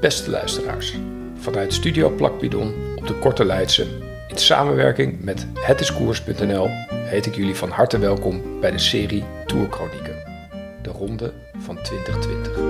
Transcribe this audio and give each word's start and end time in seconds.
Beste 0.00 0.30
luisteraars, 0.30 0.96
vanuit 1.40 1.72
Studio 1.72 2.10
Plakbidon 2.10 2.74
op 2.96 3.06
de 3.06 3.14
Korte 3.14 3.44
Leidse, 3.44 3.86
in 4.28 4.36
samenwerking 4.36 5.24
met 5.24 5.46
hetiskoers.nl, 5.54 6.68
heet 6.90 7.26
ik 7.26 7.34
jullie 7.34 7.54
van 7.54 7.70
harte 7.70 7.98
welkom 7.98 8.60
bij 8.60 8.70
de 8.70 8.78
serie 8.78 9.24
Tourchronieken, 9.46 10.16
de 10.82 10.90
ronde 10.90 11.32
van 11.58 11.82
2020. 11.82 12.60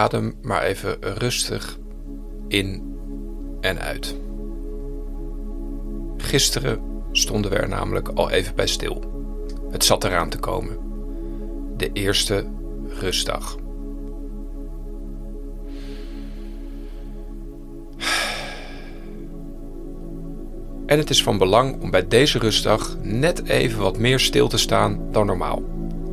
Adem 0.00 0.34
maar 0.42 0.62
even 0.62 0.96
rustig 1.00 1.78
in 2.48 2.96
en 3.60 3.78
uit. 3.78 4.16
Gisteren 6.16 6.80
stonden 7.12 7.50
we 7.50 7.56
er 7.56 7.68
namelijk 7.68 8.08
al 8.08 8.30
even 8.30 8.54
bij 8.54 8.66
stil. 8.66 9.02
Het 9.70 9.84
zat 9.84 10.04
eraan 10.04 10.28
te 10.28 10.38
komen. 10.38 10.78
De 11.76 11.90
eerste 11.92 12.46
rustdag. 12.88 13.56
En 20.86 20.98
het 20.98 21.10
is 21.10 21.22
van 21.22 21.38
belang 21.38 21.82
om 21.82 21.90
bij 21.90 22.08
deze 22.08 22.38
rustdag 22.38 22.96
net 23.02 23.46
even 23.46 23.80
wat 23.80 23.98
meer 23.98 24.20
stil 24.20 24.48
te 24.48 24.58
staan 24.58 25.12
dan 25.12 25.26
normaal. 25.26 25.62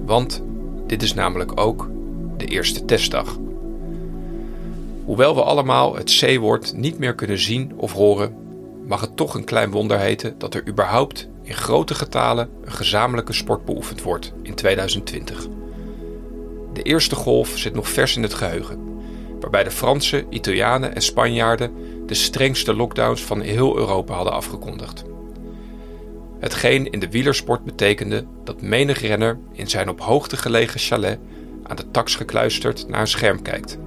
Want 0.05 0.43
dit 0.87 1.03
is 1.03 1.13
namelijk 1.13 1.59
ook 1.59 1.89
de 2.37 2.45
eerste 2.45 2.85
testdag. 2.85 3.37
Hoewel 5.07 5.35
we 5.35 5.43
allemaal 5.43 5.95
het 5.95 6.19
C-woord 6.19 6.73
niet 6.75 6.99
meer 6.99 7.15
kunnen 7.15 7.39
zien 7.39 7.71
of 7.75 7.91
horen, 7.91 8.35
mag 8.87 9.01
het 9.01 9.15
toch 9.15 9.33
een 9.33 9.43
klein 9.43 9.71
wonder 9.71 9.99
heten 9.99 10.37
dat 10.37 10.53
er 10.53 10.67
überhaupt 10.67 11.27
in 11.43 11.53
grote 11.53 11.95
getalen 11.95 12.49
een 12.63 12.71
gezamenlijke 12.71 13.33
sport 13.33 13.65
beoefend 13.65 14.01
wordt 14.01 14.33
in 14.41 14.53
2020. 14.53 15.47
De 16.73 16.81
eerste 16.81 17.15
golf 17.15 17.57
zit 17.57 17.73
nog 17.73 17.89
vers 17.89 18.15
in 18.15 18.23
het 18.23 18.33
geheugen, 18.33 18.79
waarbij 19.39 19.63
de 19.63 19.71
Fransen, 19.71 20.25
Italianen 20.29 20.95
en 20.95 21.01
Spanjaarden 21.01 21.71
de 22.05 22.13
strengste 22.13 22.75
lockdowns 22.75 23.23
van 23.23 23.41
heel 23.41 23.77
Europa 23.77 24.13
hadden 24.13 24.33
afgekondigd. 24.33 25.03
Hetgeen 26.39 26.91
in 26.91 26.99
de 26.99 27.09
wielersport 27.09 27.63
betekende 27.63 28.25
dat 28.43 28.61
menig 28.61 29.01
renner 29.01 29.39
in 29.51 29.67
zijn 29.67 29.89
op 29.89 30.01
hoogte 30.01 30.37
gelegen 30.37 30.79
chalet 30.79 31.19
aan 31.63 31.75
de 31.75 31.91
tax 31.91 32.15
gekluisterd 32.15 32.87
naar 32.87 33.01
een 33.01 33.07
scherm 33.07 33.41
kijkt 33.41 33.77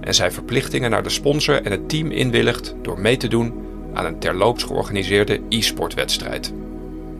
en 0.00 0.14
zijn 0.14 0.32
verplichtingen 0.32 0.90
naar 0.90 1.02
de 1.02 1.08
sponsor 1.08 1.62
en 1.62 1.70
het 1.70 1.88
team 1.88 2.10
inwilligt 2.10 2.74
door 2.82 3.00
mee 3.00 3.16
te 3.16 3.28
doen 3.28 3.52
aan 3.94 4.04
een 4.04 4.18
terloops 4.18 4.62
georganiseerde 4.62 5.40
e-sportwedstrijd. 5.48 6.52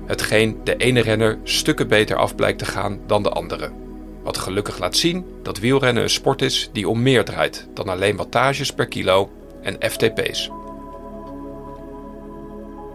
Hetgeen 0.06 0.60
de 0.64 0.76
ene 0.76 1.00
renner 1.00 1.38
stukken 1.42 1.88
beter 1.88 2.16
af 2.16 2.34
blijkt 2.34 2.58
te 2.58 2.64
gaan 2.64 2.98
dan 3.06 3.22
de 3.22 3.30
andere. 3.30 3.70
Wat 4.22 4.38
gelukkig 4.38 4.78
laat 4.78 4.96
zien 4.96 5.24
dat 5.42 5.58
wielrennen 5.58 6.02
een 6.02 6.10
sport 6.10 6.42
is 6.42 6.70
die 6.72 6.88
om 6.88 7.02
meer 7.02 7.24
draait 7.24 7.68
dan 7.74 7.88
alleen 7.88 8.16
wattages 8.16 8.72
per 8.72 8.86
kilo 8.86 9.30
en 9.62 9.90
FTP's. 9.90 10.50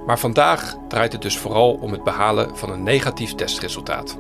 Maar 0.06 0.20
vandaag 0.20 0.76
draait 0.88 1.12
het 1.12 1.22
dus 1.22 1.38
vooral 1.38 1.74
om 1.74 1.92
het 1.92 2.04
behalen 2.04 2.58
van 2.58 2.72
een 2.72 2.84
negatief 2.84 3.36
testresultaat. 3.36 4.18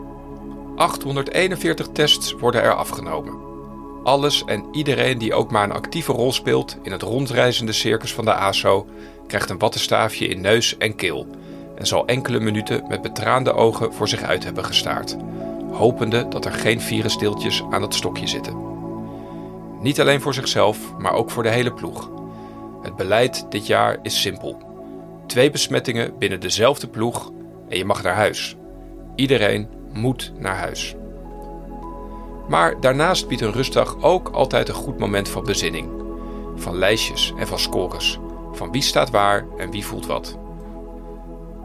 841 0.76 1.88
tests 1.94 2.32
worden 2.32 2.62
er 2.62 2.74
afgenomen. 2.74 3.55
Alles 4.06 4.44
en 4.46 4.66
iedereen 4.72 5.18
die 5.18 5.34
ook 5.34 5.52
maar 5.52 5.64
een 5.64 5.72
actieve 5.72 6.12
rol 6.12 6.32
speelt 6.32 6.78
in 6.84 6.92
het 6.92 7.02
rondreizende 7.02 7.72
circus 7.72 8.14
van 8.14 8.26
de 8.26 8.34
ASO 8.34 8.88
krijgt 9.28 9.50
een 9.50 9.58
wattenstaafje 9.58 10.28
in 10.28 10.42
neus 10.42 10.78
en 10.78 10.96
keel 10.96 11.28
en 11.76 11.88
zal 11.88 12.06
enkele 12.06 12.40
minuten 12.40 12.88
met 12.88 13.02
betraande 13.02 13.54
ogen 13.54 13.94
voor 13.94 14.08
zich 14.08 14.22
uit 14.22 14.44
hebben 14.44 14.66
gestaard, 14.66 15.18
hopende 15.72 16.28
dat 16.28 16.46
er 16.46 16.52
geen 16.52 16.82
virusdeeltjes 16.82 17.64
aan 17.70 17.82
het 17.82 17.94
stokje 17.94 18.28
zitten. 18.28 18.58
Niet 19.82 20.00
alleen 20.00 20.22
voor 20.22 20.34
zichzelf, 20.34 20.98
maar 20.98 21.14
ook 21.14 21.32
voor 21.32 21.44
de 21.44 21.50
hele 21.50 21.74
ploeg. 21.74 22.10
Het 22.82 22.96
beleid 22.96 23.46
dit 23.50 23.68
jaar 23.68 23.98
is 24.02 24.22
simpel. 24.22 24.62
Twee 25.28 25.52
besmettingen 25.52 26.18
binnen 26.18 26.40
dezelfde 26.40 26.88
ploeg 26.88 27.32
en 27.70 27.78
je 27.78 27.86
mag 27.86 28.04
naar 28.04 28.16
huis. 28.16 28.56
Iedereen 29.16 29.68
moet 29.94 30.34
naar 30.38 30.58
huis. 30.58 30.96
Maar 32.48 32.80
daarnaast 32.80 33.28
biedt 33.28 33.42
een 33.42 33.52
rustdag 33.52 33.96
ook 34.02 34.30
altijd 34.30 34.70
een 34.70 34.76
goed 34.76 35.00
moment 35.00 35.30
van 35.30 35.44
bezinning. 35.44 35.90
Van 36.56 36.78
lijstjes 36.78 37.34
en 37.38 37.48
van 37.48 37.60
scores. 37.60 38.20
Van 38.52 38.72
wie 38.72 38.82
staat 38.82 39.10
waar 39.10 39.46
en 39.58 39.72
wie 39.72 39.86
voelt 39.86 40.06
wat. 40.06 40.38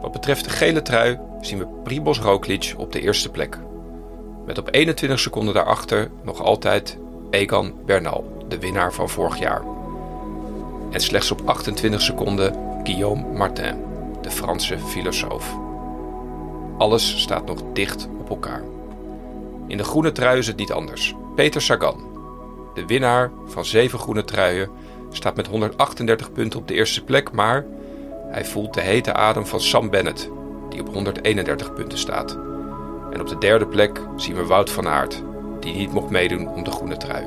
Wat 0.01 0.11
betreft 0.11 0.43
de 0.43 0.49
gele 0.49 0.81
trui 0.81 1.19
zien 1.41 1.59
we 1.59 1.67
Primoz 1.83 2.19
Roglic 2.19 2.73
op 2.77 2.91
de 2.91 3.01
eerste 3.01 3.29
plek. 3.29 3.59
Met 4.45 4.57
op 4.57 4.67
21 4.71 5.19
seconden 5.19 5.53
daarachter 5.53 6.11
nog 6.23 6.41
altijd 6.41 6.97
Egan 7.29 7.73
Bernal, 7.85 8.43
de 8.47 8.59
winnaar 8.59 8.93
van 8.93 9.09
vorig 9.09 9.39
jaar. 9.39 9.61
En 10.91 10.99
slechts 10.99 11.31
op 11.31 11.41
28 11.45 12.01
seconden 12.01 12.55
Guillaume 12.83 13.33
Martin, 13.33 13.75
de 14.21 14.31
Franse 14.31 14.79
filosoof. 14.79 15.55
Alles 16.77 17.21
staat 17.21 17.45
nog 17.45 17.59
dicht 17.73 18.07
op 18.19 18.29
elkaar. 18.29 18.63
In 19.67 19.77
de 19.77 19.83
groene 19.83 20.11
trui 20.11 20.37
is 20.37 20.47
het 20.47 20.57
niet 20.57 20.71
anders. 20.71 21.15
Peter 21.35 21.61
Sagan, 21.61 22.03
de 22.73 22.85
winnaar 22.85 23.31
van 23.45 23.65
zeven 23.65 23.99
groene 23.99 24.23
truien, 24.23 24.69
staat 25.11 25.35
met 25.35 25.47
138 25.47 26.31
punten 26.31 26.59
op 26.59 26.67
de 26.67 26.73
eerste 26.73 27.03
plek, 27.03 27.31
maar 27.31 27.65
hij 28.27 28.45
voelt 28.45 28.73
de 28.73 28.81
hete 28.81 29.13
adem 29.13 29.45
van 29.45 29.61
Sam 29.61 29.89
Bennett, 29.89 30.29
die 30.69 30.79
op 30.79 30.93
131 30.93 31.73
punten 31.73 31.97
staat. 31.97 32.31
En 33.13 33.21
op 33.21 33.27
de 33.27 33.37
derde 33.37 33.67
plek 33.67 34.01
zien 34.15 34.35
we 34.35 34.45
Wout 34.45 34.69
van 34.69 34.87
Aert, 34.87 35.23
die 35.59 35.75
niet 35.75 35.91
mocht 35.91 36.09
meedoen 36.09 36.47
om 36.47 36.63
de 36.63 36.71
groene 36.71 36.97
trui. 36.97 37.25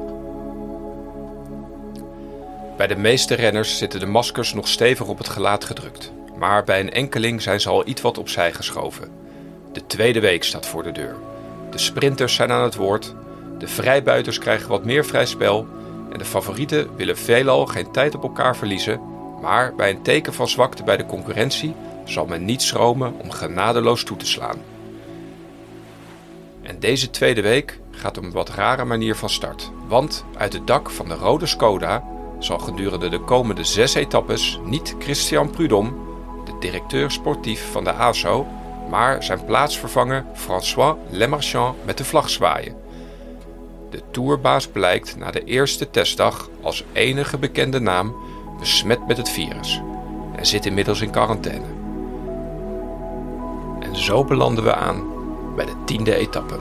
Bij 2.76 2.86
de 2.86 2.96
meeste 2.96 3.34
renners 3.34 3.78
zitten 3.78 4.00
de 4.00 4.06
maskers 4.06 4.54
nog 4.54 4.68
stevig 4.68 5.06
op 5.06 5.18
het 5.18 5.28
gelaat 5.28 5.64
gedrukt, 5.64 6.12
maar 6.36 6.64
bij 6.64 6.80
een 6.80 6.92
enkeling 6.92 7.42
zijn 7.42 7.60
ze 7.60 7.68
al 7.68 7.86
iets 7.86 8.00
wat 8.00 8.18
opzij 8.18 8.52
geschoven. 8.52 9.10
De 9.72 9.86
tweede 9.86 10.20
week 10.20 10.44
staat 10.44 10.66
voor 10.66 10.82
de 10.82 10.92
deur. 10.92 11.16
De 11.74 11.80
sprinters 11.80 12.34
zijn 12.34 12.52
aan 12.52 12.62
het 12.62 12.74
woord, 12.74 13.14
de 13.58 13.68
vrijbuiters 13.68 14.38
krijgen 14.38 14.68
wat 14.68 14.84
meer 14.84 15.04
vrij 15.04 15.26
spel 15.26 15.66
en 16.10 16.18
de 16.18 16.24
favorieten 16.24 16.96
willen 16.96 17.18
veelal 17.18 17.66
geen 17.66 17.90
tijd 17.90 18.14
op 18.14 18.22
elkaar 18.22 18.56
verliezen, 18.56 19.00
maar 19.40 19.74
bij 19.74 19.90
een 19.90 20.02
teken 20.02 20.34
van 20.34 20.48
zwakte 20.48 20.82
bij 20.82 20.96
de 20.96 21.06
concurrentie 21.06 21.74
zal 22.04 22.26
men 22.26 22.44
niet 22.44 22.62
schromen 22.62 23.14
om 23.18 23.30
genadeloos 23.30 24.04
toe 24.04 24.16
te 24.16 24.26
slaan. 24.26 24.56
En 26.62 26.80
deze 26.80 27.10
tweede 27.10 27.42
week 27.42 27.80
gaat 27.90 28.18
op 28.18 28.24
een 28.24 28.32
wat 28.32 28.48
rare 28.50 28.84
manier 28.84 29.16
van 29.16 29.30
start, 29.30 29.70
want 29.86 30.24
uit 30.36 30.52
het 30.52 30.66
dak 30.66 30.90
van 30.90 31.08
de 31.08 31.14
rode 31.14 31.46
Skoda 31.46 32.04
zal 32.38 32.58
gedurende 32.58 33.08
de 33.08 33.20
komende 33.20 33.64
zes 33.64 33.94
etappes 33.94 34.60
niet 34.64 34.94
Christian 34.98 35.50
Prudhomme, 35.50 35.92
de 36.44 36.56
directeur 36.60 37.10
sportief 37.10 37.70
van 37.72 37.84
de 37.84 37.92
ASO, 37.92 38.46
maar 38.90 39.22
zijn 39.22 39.44
plaatsvervanger 39.44 40.24
François 40.34 40.96
Lemarchand 41.10 41.84
met 41.84 41.98
de 41.98 42.04
vlag 42.04 42.30
zwaaien. 42.30 42.74
De 43.90 44.00
tourbaas 44.10 44.66
blijkt 44.66 45.16
na 45.16 45.30
de 45.30 45.44
eerste 45.44 45.90
testdag 45.90 46.48
als 46.62 46.84
enige 46.92 47.38
bekende 47.38 47.80
naam 47.80 48.14
besmet 48.58 49.06
met 49.06 49.16
het 49.16 49.28
virus 49.28 49.80
en 50.36 50.46
zit 50.46 50.66
inmiddels 50.66 51.00
in 51.00 51.10
quarantaine. 51.10 51.66
En 53.80 53.96
zo 53.96 54.24
belanden 54.24 54.64
we 54.64 54.74
aan 54.74 55.02
bij 55.56 55.64
de 55.64 55.74
tiende 55.84 56.14
etappe. 56.14 56.58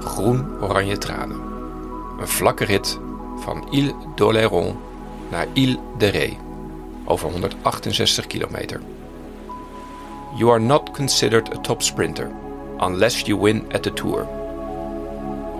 Groen-oranje 0.00 0.98
tranen. 0.98 1.40
Een 2.20 2.28
vlakke 2.28 2.64
rit 2.64 2.98
van 3.36 3.66
Ile 3.70 3.94
d'Oléron 4.14 4.76
naar 5.30 5.46
Ile 5.52 5.78
de 5.98 6.08
Ré 6.08 6.36
over 7.04 7.30
168 7.30 8.26
kilometer. 8.26 8.80
You 10.36 10.50
are 10.50 10.58
not 10.58 10.92
considered 10.94 11.52
a 11.54 11.58
top 11.58 11.80
sprinter 11.80 12.34
unless 12.80 13.28
you 13.28 13.36
win 13.36 13.70
at 13.70 13.84
the 13.84 13.92
Tour. 13.92 14.24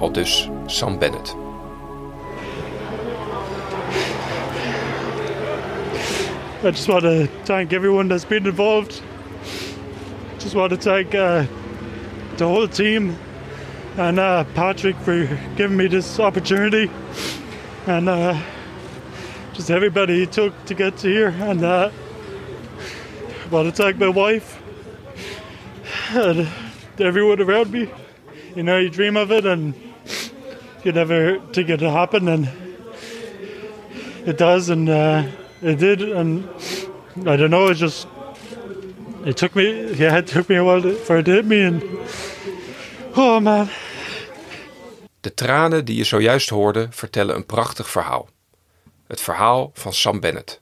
Al 0.03 0.11
dus 0.11 0.49
Sam 0.67 0.99
Bennett. 0.99 1.33
I 6.65 6.71
just 6.73 6.89
want 6.89 7.05
to 7.05 7.29
thank 7.45 7.73
everyone 7.73 8.09
that's 8.09 8.25
been 8.25 8.49
involved. 8.49 9.01
Just 10.41 10.57
want 10.57 10.71
to 10.71 10.77
thank 10.77 11.15
uh, 11.15 11.47
the 12.37 12.49
whole 12.49 12.67
team 12.67 13.17
and 13.97 14.19
uh, 14.19 14.43
Patrick 14.55 14.97
for 14.97 15.25
giving 15.55 15.77
me 15.77 15.87
this 15.87 16.19
opportunity, 16.19 16.91
and 17.87 18.09
uh, 18.09 18.37
just 19.53 19.71
everybody 19.71 20.19
he 20.19 20.27
took 20.27 20.53
to 20.65 20.75
get 20.75 20.97
to 20.97 21.09
here. 21.09 21.29
And 21.29 21.63
uh, 21.63 21.93
I 23.45 23.49
want 23.51 23.73
to 23.73 23.83
thank 23.83 23.99
my 23.99 24.09
wife 24.09 24.64
and 26.17 26.49
everyone 26.99 27.41
around 27.41 27.73
me. 27.73 27.91
You 28.55 28.63
know, 28.63 28.79
you 28.79 28.91
dream 28.91 29.17
of 29.17 29.31
it 29.31 29.45
and 29.45 29.75
you 30.85 30.93
never 30.93 31.41
think 31.53 31.71
it 31.71 31.79
to 31.79 31.91
happen, 31.91 32.29
and 32.29 32.49
it 34.27 34.37
does, 34.37 34.69
and 34.69 34.89
uh, 34.89 35.25
it 35.63 35.79
did, 35.79 36.03
and 36.03 36.49
I 37.27 37.37
don't 37.37 37.51
know, 37.51 37.69
it 37.69 37.77
just 37.77 38.07
it 39.25 39.37
took 39.37 39.55
me, 39.55 39.95
yeah, 39.95 40.19
it 40.19 40.27
took 40.27 40.49
me 40.49 40.57
a 40.57 40.65
while 40.65 40.83
to, 40.83 40.95
for 40.95 41.19
it 41.19 41.25
to 41.25 41.33
hit 41.33 41.47
me, 41.47 41.63
and 41.63 41.83
oh 43.17 43.41
man. 43.41 43.69
De 45.21 45.35
tranen 45.35 45.85
die 45.85 45.97
je 45.97 46.05
zojuist 46.05 46.49
hoorde 46.49 46.87
vertellen 46.91 47.35
een 47.35 47.47
prachtig 47.47 47.91
verhaal. 47.91 48.29
Het 49.07 49.21
verhaal 49.21 49.71
van 49.75 49.93
Sam 49.93 50.21
Bennett. 50.21 50.61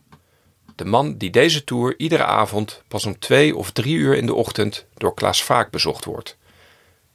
De 0.77 0.85
man 0.85 1.17
die 1.17 1.31
deze 1.31 1.65
tour 1.65 1.95
iedere 1.97 2.25
avond 2.25 2.83
pas 2.89 3.07
om 3.07 3.19
twee 3.19 3.57
of 3.57 3.71
drie 3.71 3.97
uur 3.97 4.17
in 4.17 4.27
de 4.27 4.35
ochtend 4.35 4.87
door 4.95 5.15
Klaas 5.15 5.43
Vaak 5.43 5.71
bezocht 5.71 6.05
wordt. 6.05 6.37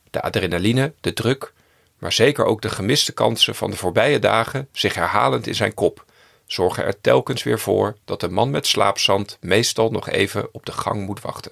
De 0.09 0.21
adrenaline, 0.21 0.94
de 1.01 1.13
druk, 1.13 1.54
maar 1.98 2.12
zeker 2.12 2.45
ook 2.45 2.62
de 2.62 2.69
gemiste 2.69 3.12
kansen 3.12 3.56
van 3.56 3.71
de 3.71 3.77
voorbije 3.77 4.19
dagen 4.19 4.68
zich 4.71 4.94
herhalend 4.94 5.48
in 5.48 5.56
zijn 5.56 5.74
kop, 5.74 6.06
zorgen 6.45 6.83
er 6.83 7.01
telkens 7.01 7.44
weer 7.44 7.59
voor 7.59 7.98
dat 8.06 8.19
de 8.19 8.30
man 8.30 8.50
met 8.50 8.68
slaapzand 8.68 9.38
meestal 9.42 9.92
nog 9.92 10.09
even 10.09 10.50
op 10.51 10.65
de 10.65 10.71
gang 10.71 11.06
moet 11.06 11.21
wachten. 11.21 11.51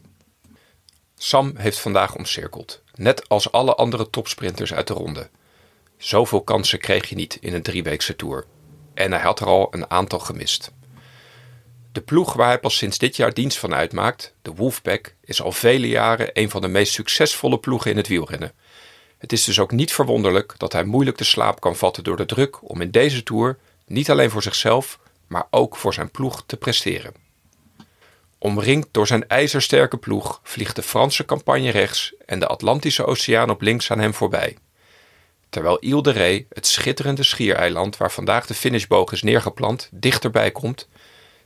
Sam 1.18 1.54
heeft 1.57 1.80
vandaag 1.80 2.16
omcirkeld, 2.16 2.81
net 2.96 3.30
als 3.30 3.52
alle 3.52 3.75
andere 3.75 4.10
topsprinters 4.10 4.74
uit 4.74 4.88
de 4.88 4.94
ronde. 4.94 5.30
Zoveel 5.98 6.42
kansen 6.42 6.80
kreeg 6.80 7.10
je 7.10 7.16
niet 7.16 7.38
in 7.42 7.54
een 7.54 7.62
drieweekse 7.62 8.16
tour. 8.16 8.46
En 8.94 9.12
hij 9.12 9.22
had 9.22 9.40
er 9.40 9.48
al 9.48 9.68
een 9.72 9.90
aantal 9.90 10.19
gemist. 10.19 10.72
De 11.95 12.01
ploeg 12.01 12.33
waar 12.33 12.47
hij 12.47 12.59
pas 12.59 12.77
sinds 12.77 12.97
dit 12.97 13.15
jaar 13.15 13.33
dienst 13.33 13.57
van 13.57 13.74
uitmaakt, 13.74 14.33
de 14.42 14.53
Wolfpack, 14.53 15.15
is 15.24 15.42
al 15.42 15.51
vele 15.51 15.88
jaren 15.88 16.30
een 16.33 16.50
van 16.50 16.62
de 16.62 16.68
meest 16.68 16.94
succesvolle 16.94 17.59
ploegen 17.59 17.92
in 17.92 17.97
het 17.97 18.07
wielrennen. 18.07 18.51
Het 19.18 19.33
is 19.33 19.44
dus 19.44 19.59
ook 19.59 19.71
niet 19.71 19.94
verwonderlijk 19.94 20.53
dat 20.57 20.74
hij 20.74 20.83
moeilijk 20.83 21.18
de 21.18 21.24
slaap 21.24 21.59
kan 21.59 21.75
vatten 21.75 22.03
door 22.03 22.18
de 22.18 22.25
druk 22.25 22.69
om 22.69 22.81
in 22.81 22.92
deze 22.92 23.24
tour 23.24 23.57
niet 23.86 24.09
alleen 24.09 24.30
voor 24.30 24.42
zichzelf, 24.42 25.00
maar 25.27 25.47
ook 25.50 25.75
voor 25.75 25.94
zijn 25.94 26.12
ploeg 26.12 26.44
te 26.45 26.57
presteren. 26.57 27.13
Omringd 28.38 28.88
door 28.92 29.07
zijn 29.07 29.27
ijzersterke 29.27 29.97
ploeg 29.97 30.39
vliegt 30.44 30.75
de 30.75 30.83
Franse 30.83 31.25
campagne 31.25 31.69
rechts 31.69 32.13
en 32.25 32.39
de 32.39 32.47
Atlantische 32.47 33.06
Oceaan 33.06 33.50
op 33.50 33.62
links 33.62 33.92
aan 33.92 34.00
hem 34.00 34.13
voorbij. 34.13 34.57
Terwijl 35.50 35.77
Ile 35.80 36.01
de 36.01 36.12
Ré, 36.12 36.45
het 36.50 36.68
schitterende 36.68 37.24
schiereiland 37.24 37.97
waar 37.97 38.12
vandaag 38.12 38.45
de 38.45 38.53
finishboog 38.53 39.12
is 39.12 39.21
neergeplant, 39.21 39.89
dichterbij 39.92 40.51
komt, 40.51 40.88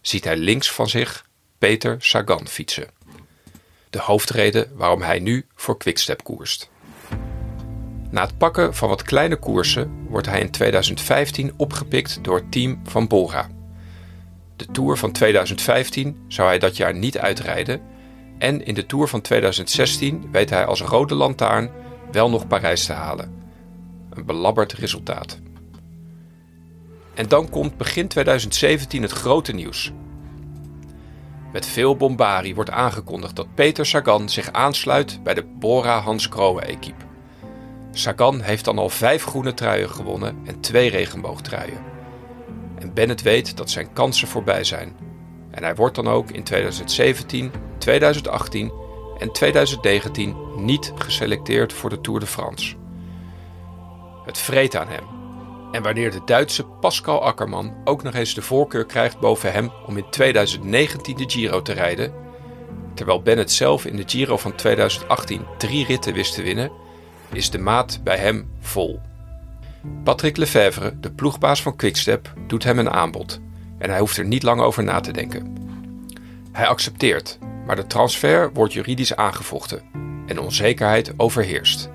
ziet 0.01 0.24
hij 0.24 0.38
links 0.38 0.72
van 0.72 0.90
zich 0.90 1.25
Peter 1.57 1.96
Sagan 2.00 2.48
fietsen. 2.48 2.88
De 3.90 4.00
hoofdreden 4.00 4.72
waarom 4.75 5.01
hij 5.01 5.19
nu 5.19 5.46
voor 5.56 5.78
Quickstep 5.78 6.24
koerst. 6.24 6.69
Na 8.10 8.22
het 8.22 8.38
pakken 8.38 8.75
van 8.75 8.90
wat 8.90 9.04
kleine 9.04 9.36
koersen 9.36 10.06
wordt 10.07 10.28
hij 10.28 10.40
in 10.40 10.51
2015 10.51 11.54
opgepikt 11.57 12.24
door 12.24 12.36
het 12.36 12.51
team 12.51 12.81
van 12.84 13.07
Bora. 13.07 13.50
De 14.56 14.66
Tour 14.66 14.98
van 14.98 15.12
2015 15.12 16.25
zou 16.28 16.48
hij 16.48 16.60
dat 16.60 16.78
jaar 16.78 16.96
niet 16.96 17.18
uitrijden 17.18 17.81
en 18.38 18.66
in 18.66 18.74
de 18.74 18.86
Tour 18.86 19.07
van 19.07 19.22
2016 19.22 20.30
weet 20.31 20.50
hij 20.50 20.66
als 20.66 20.81
rode 20.81 21.16
lantaarn 21.16 21.72
wel 22.12 22.30
nog 22.30 22.48
Parijs 22.48 22.86
te 22.86 22.94
halen. 22.94 23.34
Een 24.10 24.25
belabberd 24.25 24.74
resultaat. 24.74 25.40
En 27.19 27.27
dan 27.27 27.50
komt 27.50 27.77
begin 27.77 28.07
2017 28.07 29.01
het 29.01 29.12
grote 29.12 29.54
nieuws. 29.54 29.92
Met 31.51 31.66
veel 31.66 31.95
bombarie 31.95 32.56
wordt 32.56 32.69
aangekondigd 32.69 33.36
dat 33.36 33.56
Peter 33.56 33.86
Sagan 33.86 34.30
zich 34.30 34.51
aansluit 34.51 35.24
bij 35.24 35.33
de 35.33 35.44
Bora 35.44 36.00
Hans 36.00 36.25
Grohe-equipe. 36.25 37.06
Sagan 37.92 38.42
heeft 38.42 38.66
dan 38.66 38.77
al 38.77 38.89
vijf 38.89 39.24
groene 39.24 39.54
truien 39.54 39.89
gewonnen 39.89 40.38
en 40.45 40.60
twee 40.60 40.89
regenboogtruien. 40.89 41.83
En 42.77 42.94
Bennett 42.94 43.22
weet 43.22 43.57
dat 43.57 43.69
zijn 43.69 43.94
kansen 43.94 44.27
voorbij 44.27 44.63
zijn. 44.63 44.95
En 45.51 45.63
hij 45.63 45.75
wordt 45.75 45.95
dan 45.95 46.07
ook 46.07 46.31
in 46.31 46.44
2017, 46.44 47.51
2018 47.77 48.72
en 49.18 49.31
2019 49.31 50.36
niet 50.56 50.92
geselecteerd 50.95 51.74
voor 51.74 51.89
de 51.89 52.01
Tour 52.01 52.19
de 52.19 52.27
France. 52.27 52.75
Het 54.25 54.38
vreet 54.38 54.75
aan 54.75 54.88
hem. 54.88 55.19
En 55.71 55.83
wanneer 55.83 56.12
de 56.12 56.21
Duitse 56.25 56.63
Pascal 56.63 57.24
Akkerman 57.24 57.74
ook 57.83 58.04
nog 58.04 58.13
eens 58.13 58.33
de 58.33 58.42
voorkeur 58.42 58.86
krijgt 58.86 59.19
boven 59.19 59.51
hem 59.51 59.71
om 59.86 59.98
in 59.98 60.10
2019 60.10 61.18
de 61.18 61.30
Giro 61.30 61.62
te 61.62 61.74
rijden, 61.74 62.13
terwijl 62.94 63.21
Bennett 63.21 63.51
zelf 63.51 63.86
in 63.86 63.95
de 63.95 64.04
Giro 64.06 64.38
van 64.38 64.56
2018 64.56 65.45
drie 65.57 65.86
ritten 65.86 66.13
wist 66.13 66.33
te 66.33 66.42
winnen, 66.42 66.71
is 67.31 67.50
de 67.50 67.60
maat 67.60 68.00
bij 68.04 68.18
hem 68.18 68.51
vol. 68.60 69.00
Patrick 70.04 70.38
Lefevre, 70.38 71.00
de 71.00 71.12
ploegbaas 71.12 71.62
van 71.62 71.75
Quickstep, 71.75 72.33
doet 72.48 72.63
hem 72.63 72.80
een 72.80 72.89
aanbod 72.89 73.39
en 73.77 73.89
hij 73.89 74.00
hoeft 74.00 74.18
er 74.18 74.25
niet 74.25 74.44
lang 74.44 74.62
over 74.62 74.83
na 74.83 75.00
te 75.00 75.12
denken. 75.12 75.56
Hij 76.51 76.68
accepteert, 76.68 77.39
maar 77.65 77.75
de 77.75 77.88
transfer 77.88 78.54
wordt 78.54 78.74
juridisch 78.74 79.15
aangevochten 79.15 79.81
en 80.25 80.39
onzekerheid 80.39 81.13
overheerst. 81.18 81.89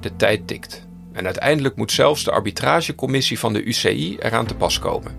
De 0.00 0.16
tijd 0.16 0.46
tikt 0.46 0.90
en 1.12 1.24
uiteindelijk 1.24 1.76
moet 1.76 1.92
zelfs 1.92 2.24
de 2.24 2.30
arbitragecommissie 2.30 3.38
van 3.38 3.52
de 3.52 3.62
UCI 3.62 4.16
eraan 4.18 4.46
te 4.46 4.54
pas 4.54 4.78
komen. 4.78 5.16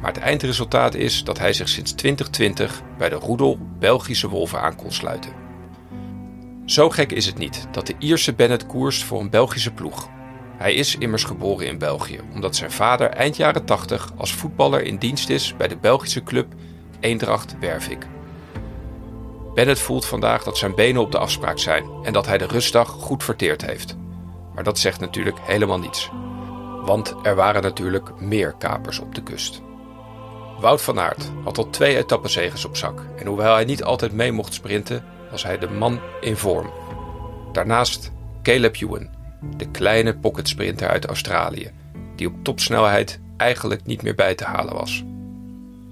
Maar 0.00 0.12
het 0.12 0.22
eindresultaat 0.22 0.94
is 0.94 1.24
dat 1.24 1.38
hij 1.38 1.52
zich 1.52 1.68
sinds 1.68 1.92
2020 1.92 2.82
bij 2.98 3.08
de 3.08 3.14
roedel 3.14 3.58
Belgische 3.78 4.28
wolven 4.28 4.60
aan 4.60 4.76
kon 4.76 4.92
sluiten. 4.92 5.32
Zo 6.64 6.90
gek 6.90 7.12
is 7.12 7.26
het 7.26 7.38
niet 7.38 7.66
dat 7.70 7.86
de 7.86 7.94
Ierse 7.98 8.34
Bennett 8.34 8.66
koerst 8.66 9.04
voor 9.04 9.20
een 9.20 9.30
Belgische 9.30 9.72
ploeg. 9.72 10.08
Hij 10.56 10.74
is 10.74 10.96
immers 10.96 11.24
geboren 11.24 11.66
in 11.66 11.78
België, 11.78 12.20
omdat 12.32 12.56
zijn 12.56 12.70
vader 12.70 13.08
eind 13.08 13.36
jaren 13.36 13.64
80 13.64 14.12
als 14.16 14.32
voetballer 14.32 14.82
in 14.82 14.96
dienst 14.96 15.28
is 15.28 15.56
bij 15.56 15.68
de 15.68 15.76
Belgische 15.76 16.22
club 16.22 16.54
Eendracht 17.00 17.56
Wervik. 17.60 18.06
Bennett 19.54 19.80
voelt 19.80 20.06
vandaag 20.06 20.44
dat 20.44 20.58
zijn 20.58 20.74
benen 20.74 21.02
op 21.02 21.12
de 21.12 21.18
afspraak 21.18 21.58
zijn 21.58 21.84
en 22.02 22.12
dat 22.12 22.26
hij 22.26 22.38
de 22.38 22.46
rustdag 22.46 22.88
goed 22.88 23.24
verteerd 23.24 23.66
heeft. 23.66 23.96
Maar 24.60 24.68
dat 24.68 24.78
zegt 24.78 25.00
natuurlijk 25.00 25.38
helemaal 25.42 25.78
niets. 25.78 26.10
Want 26.84 27.14
er 27.22 27.34
waren 27.34 27.62
natuurlijk 27.62 28.20
meer 28.20 28.54
kapers 28.58 28.98
op 28.98 29.14
de 29.14 29.22
kust. 29.22 29.62
Wout 30.58 30.82
van 30.82 31.00
Aert 31.00 31.30
had 31.44 31.58
al 31.58 31.70
twee 31.70 31.96
etappenzegers 31.96 32.64
op 32.64 32.76
zak 32.76 33.06
en 33.16 33.26
hoewel 33.26 33.54
hij 33.54 33.64
niet 33.64 33.84
altijd 33.84 34.12
mee 34.12 34.32
mocht 34.32 34.54
sprinten, 34.54 35.04
was 35.30 35.42
hij 35.42 35.58
de 35.58 35.70
man 35.70 36.00
in 36.20 36.36
vorm. 36.36 36.70
Daarnaast 37.52 38.12
Caleb 38.42 38.76
Ewan, 38.76 39.08
de 39.56 39.70
kleine 39.70 40.16
pocketsprinter 40.16 40.88
uit 40.88 41.06
Australië, 41.06 41.70
die 42.16 42.26
op 42.26 42.34
topsnelheid 42.42 43.20
eigenlijk 43.36 43.86
niet 43.86 44.02
meer 44.02 44.14
bij 44.14 44.34
te 44.34 44.44
halen 44.44 44.74
was. 44.74 45.04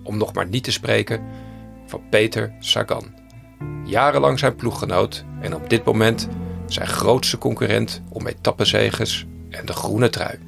Om 0.03 0.17
nog 0.17 0.33
maar 0.33 0.49
niet 0.49 0.65
te 0.65 0.73
spreken 0.73 1.25
van 1.87 2.03
Peter 2.11 2.55
Sagan, 2.59 3.15
jarenlang 3.85 4.39
zijn 4.39 4.57
ploeggenoot 4.57 5.25
en 5.41 5.55
op 5.55 5.71
dit 5.71 5.85
moment 5.85 6.29
zijn 6.73 6.89
grootste 6.89 7.39
concurrent 7.39 8.03
om 8.09 8.27
etappenzegers 8.27 9.27
en 9.51 9.67
de 9.67 9.73
groene 9.73 10.09
trui. 10.09 10.39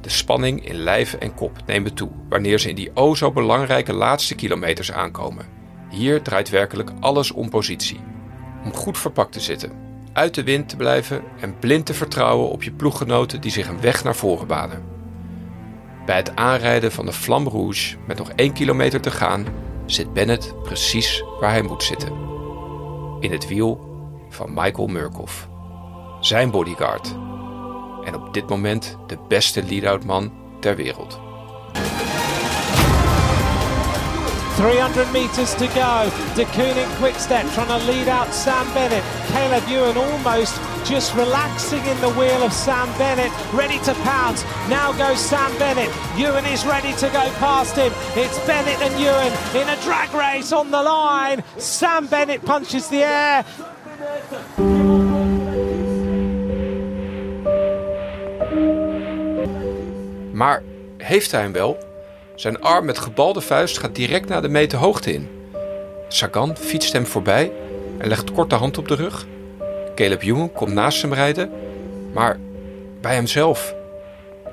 De 0.00 0.10
spanning 0.10 0.66
in 0.66 0.74
lijf 0.74 1.14
en 1.14 1.34
kop 1.34 1.58
neemt 1.66 1.96
toe 1.96 2.10
wanneer 2.28 2.58
ze 2.58 2.68
in 2.68 2.74
die 2.74 2.90
o 2.94 3.14
zo 3.14 3.32
belangrijke 3.32 3.92
laatste 3.92 4.34
kilometers 4.34 4.92
aankomen. 4.92 5.46
Hier 5.90 6.22
draait 6.22 6.50
werkelijk 6.50 6.90
alles 7.00 7.30
om 7.30 7.50
positie. 7.50 8.00
Om 8.64 8.74
goed 8.74 8.98
verpakt 8.98 9.32
te 9.32 9.40
zitten, 9.40 9.72
uit 10.12 10.34
de 10.34 10.42
wind 10.42 10.68
te 10.68 10.76
blijven 10.76 11.22
en 11.40 11.58
blind 11.58 11.86
te 11.86 11.94
vertrouwen 11.94 12.48
op 12.48 12.62
je 12.62 12.72
ploeggenoten 12.72 13.40
die 13.40 13.50
zich 13.50 13.68
een 13.68 13.80
weg 13.80 14.04
naar 14.04 14.16
voren 14.16 14.46
banen. 14.46 14.82
Bij 16.06 16.16
het 16.16 16.36
aanrijden 16.36 16.92
van 16.92 17.06
de 17.06 17.12
Flamme 17.12 17.50
Rouge 17.50 17.96
met 18.06 18.18
nog 18.18 18.30
1 18.30 18.52
kilometer 18.52 19.00
te 19.00 19.10
gaan, 19.10 19.46
zit 19.86 20.12
Bennett 20.12 20.62
precies 20.62 21.24
waar 21.40 21.50
hij 21.50 21.62
moet 21.62 21.82
zitten. 21.82 22.12
In 23.20 23.32
het 23.32 23.48
wiel 23.48 23.93
van 24.34 24.50
Michael 24.54 24.86
Murkoff. 24.86 25.48
Zijn 26.20 26.50
bodyguard. 26.50 27.14
En 28.04 28.14
op 28.14 28.34
dit 28.34 28.48
moment 28.48 28.96
de 29.06 29.18
beste 29.28 29.62
lead-out 29.62 30.04
man 30.04 30.32
ter 30.60 30.76
wereld. 30.76 31.20
300 34.56 35.12
meters 35.12 35.54
to 35.54 35.66
go. 35.66 36.10
De 36.34 36.46
Kooning 36.56 36.88
Quickstep 36.98 37.44
trying 37.54 37.68
to 37.68 37.78
lead 37.86 38.08
out 38.08 38.32
Sam 38.32 38.72
Bennett. 38.72 39.02
Caleb 39.32 39.68
Ewan 39.68 39.96
almost 39.96 40.60
just 40.84 41.14
relaxing 41.14 41.84
in 41.86 42.00
the 42.00 42.10
wheel 42.10 42.42
of 42.42 42.52
Sam 42.52 42.88
Bennett, 42.98 43.32
ready 43.52 43.78
to 43.80 43.94
pounce. 44.04 44.44
Now 44.68 44.92
goes 44.92 45.18
Sam 45.18 45.50
Bennett. 45.58 45.90
Ewan 46.16 46.44
is 46.46 46.64
ready 46.64 46.92
to 46.92 47.08
go 47.08 47.30
past 47.38 47.76
him. 47.76 47.92
It's 48.14 48.38
Bennett 48.46 48.80
and 48.80 48.94
Ewan 49.00 49.32
in 49.60 49.68
a 49.68 49.80
drag 49.82 50.12
race 50.14 50.52
on 50.52 50.70
the 50.70 50.82
line. 50.82 51.42
Sam 51.58 52.06
Bennett 52.06 52.44
punches 52.44 52.88
the 52.88 53.02
air. 53.02 53.44
Maar 60.32 60.62
heeft 60.96 61.30
hij 61.30 61.40
hem 61.40 61.52
wel? 61.52 61.78
Zijn 62.34 62.60
arm 62.60 62.84
met 62.84 62.98
gebalde 62.98 63.40
vuist 63.40 63.78
gaat 63.78 63.94
direct 63.94 64.28
naar 64.28 64.42
de 64.42 64.48
meter 64.48 64.78
hoogte 64.78 65.12
in. 65.12 65.28
Sagan 66.08 66.56
fietst 66.56 66.92
hem 66.92 67.06
voorbij 67.06 67.52
en 67.98 68.08
legt 68.08 68.32
kort 68.32 68.50
de 68.50 68.56
hand 68.56 68.78
op 68.78 68.88
de 68.88 68.94
rug. 68.94 69.26
Caleb 69.94 70.22
Ewan 70.22 70.52
komt 70.52 70.72
naast 70.72 71.02
hem 71.02 71.14
rijden, 71.14 71.50
maar 72.12 72.38
bij 73.00 73.14
hemzelf. 73.14 73.74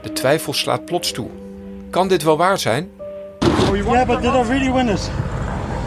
De 0.02 0.14
twijfel 0.14 0.54
slaat 0.54 0.86
plots 0.86 1.12
toe. 1.12 1.30
Kan 1.90 2.08
dit 2.08 2.24
wel 2.24 2.38
waar 2.38 2.58
zijn? 2.58 2.92
Yeah, 3.74 4.08
but 4.08 4.22
did 4.22 4.34
I 4.34 4.42
really 4.42 4.72
win 4.72 4.90
it? 4.90 5.12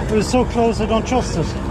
It 0.02 0.14
was 0.14 0.30
so 0.30 0.44
close, 0.44 0.83
I 0.83 0.87
don't 0.87 1.06
trust 1.06 1.37
it. 1.37 1.63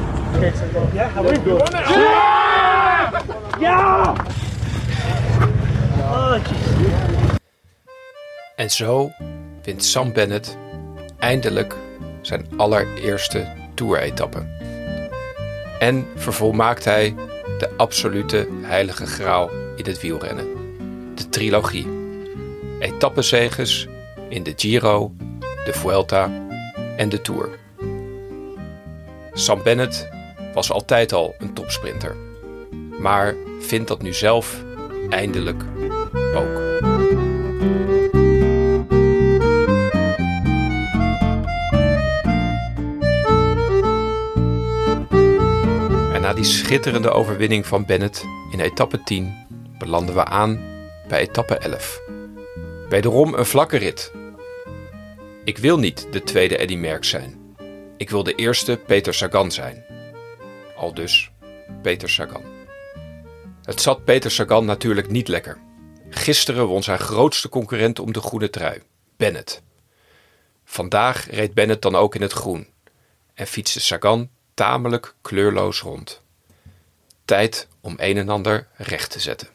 Oh, 5.99 6.35
jeez. 6.49 7.03
En 8.55 8.71
zo 8.71 9.11
wint 9.63 9.85
Sam 9.85 10.13
Bennett 10.13 10.57
eindelijk 11.19 11.75
zijn 12.21 12.45
allereerste 12.57 13.47
tour-etappe. 13.73 14.45
En 15.79 16.07
vervolmaakt 16.15 16.85
hij 16.85 17.15
de 17.57 17.69
absolute 17.77 18.47
heilige 18.61 19.05
graal 19.05 19.49
in 19.75 19.85
het 19.85 20.01
wielrennen. 20.01 20.47
De 21.15 21.29
trilogie. 21.29 21.87
Etappezeges 22.79 23.87
in 24.29 24.43
de 24.43 24.53
Giro, 24.55 25.11
de 25.65 25.73
Vuelta 25.73 26.31
en 26.97 27.09
de 27.09 27.21
Tour. 27.21 27.49
Sam 29.33 29.63
Bennett 29.63 30.09
was 30.53 30.71
altijd 30.71 31.13
al 31.13 31.35
een 31.39 31.53
topsprinter. 31.53 32.15
Maar 32.99 33.35
vindt 33.59 33.87
dat 33.87 34.01
nu 34.01 34.13
zelf 34.13 34.63
eindelijk 35.09 35.63
ook. 36.35 36.81
En 46.13 46.21
na 46.21 46.33
die 46.33 46.43
schitterende 46.43 47.09
overwinning 47.11 47.65
van 47.65 47.85
Bennett 47.85 48.25
in 48.51 48.59
etappe 48.59 49.03
10 49.03 49.33
belanden 49.77 50.15
we 50.15 50.25
aan 50.25 50.59
bij 51.07 51.19
etappe 51.19 51.57
11. 51.57 52.01
Wederom 52.89 53.33
een 53.33 53.45
vlakke 53.45 53.77
rit. 53.77 54.11
Ik 55.43 55.57
wil 55.57 55.79
niet 55.79 56.07
de 56.11 56.23
tweede 56.23 56.57
Eddy 56.57 56.75
Merckx 56.75 57.09
zijn. 57.09 57.55
Ik 57.97 58.09
wil 58.09 58.23
de 58.23 58.35
eerste 58.35 58.79
Peter 58.85 59.13
Sagan 59.13 59.51
zijn. 59.51 59.92
Al 60.83 60.93
dus 60.93 61.31
Peter 61.81 62.09
Sagan. 62.09 62.43
Het 63.63 63.81
zat 63.81 64.03
Peter 64.03 64.31
Sagan 64.31 64.65
natuurlijk 64.65 65.09
niet 65.09 65.27
lekker. 65.27 65.57
Gisteren 66.09 66.65
won 66.65 66.83
zijn 66.83 66.99
grootste 66.99 67.49
concurrent 67.49 67.99
om 67.99 68.13
de 68.13 68.21
groene 68.21 68.49
trui, 68.49 68.81
Bennett. 69.17 69.61
Vandaag 70.65 71.29
reed 71.29 71.53
Bennett 71.53 71.81
dan 71.81 71.95
ook 71.95 72.15
in 72.15 72.21
het 72.21 72.31
groen 72.31 72.67
en 73.33 73.47
fietste 73.47 73.81
Sagan 73.81 74.29
tamelijk 74.53 75.15
kleurloos 75.21 75.81
rond. 75.81 76.21
Tijd 77.25 77.67
om 77.81 77.93
een 77.97 78.17
en 78.17 78.29
ander 78.29 78.67
recht 78.75 79.11
te 79.11 79.19
zetten. 79.19 79.47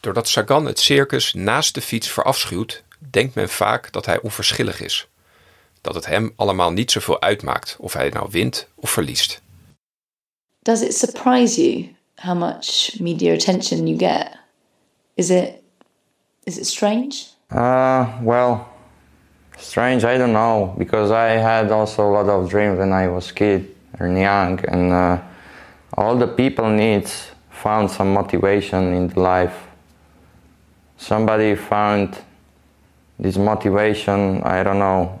Doordat 0.00 0.28
Sagan 0.28 0.66
het 0.66 0.78
circus 0.78 1.32
naast 1.34 1.74
de 1.74 1.82
fiets 1.82 2.08
verafschuwt, 2.08 2.82
denkt 2.98 3.34
men 3.34 3.48
vaak 3.48 3.92
dat 3.92 4.06
hij 4.06 4.20
onverschillig 4.20 4.80
is. 4.80 5.08
Dat 5.80 5.94
het 5.94 6.06
hem 6.06 6.32
allemaal 6.36 6.70
niet 6.72 6.90
zoveel 6.90 7.20
uitmaakt 7.20 7.76
of 7.78 7.92
hij 7.92 8.08
nou 8.08 8.28
wint 8.30 8.68
of 8.74 8.90
verliest. 8.90 9.44
Does 10.66 10.82
it 10.82 10.94
surprise 10.94 11.56
you 11.60 11.90
how 12.18 12.34
much 12.34 12.98
media 12.98 13.34
attention 13.34 13.86
you 13.86 13.96
get? 13.96 14.36
Is 15.16 15.30
it 15.30 15.62
is 16.44 16.58
it 16.58 16.64
strange? 16.64 17.28
Uh, 17.52 18.18
well, 18.20 18.68
strange. 19.56 20.02
I 20.02 20.18
don't 20.18 20.32
know 20.32 20.74
because 20.76 21.12
I 21.12 21.28
had 21.50 21.70
also 21.70 22.02
a 22.02 22.10
lot 22.10 22.28
of 22.28 22.50
dreams 22.50 22.80
when 22.80 22.92
I 22.92 23.06
was 23.06 23.30
kid 23.30 23.76
and 24.00 24.18
young, 24.18 24.58
and 24.66 24.92
uh, 24.92 25.22
all 25.96 26.16
the 26.16 26.26
people 26.26 26.68
needs 26.68 27.30
found 27.48 27.88
some 27.88 28.12
motivation 28.12 28.92
in 28.92 29.10
life. 29.14 29.68
Somebody 30.96 31.54
found 31.54 32.18
this 33.20 33.36
motivation. 33.36 34.42
I 34.42 34.64
don't 34.64 34.80
know 34.80 35.16